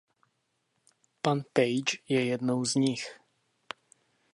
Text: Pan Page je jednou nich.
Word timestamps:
Pan 1.21 1.43
Page 1.53 2.03
je 2.09 2.21
jednou 2.25 2.63
nich. 2.75 3.19